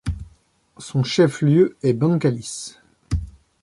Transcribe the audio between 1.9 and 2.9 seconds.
Bengkalis.